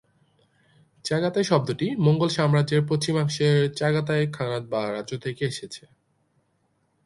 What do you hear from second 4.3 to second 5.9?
খানাত বা রাজ্য থেকে এসেছে।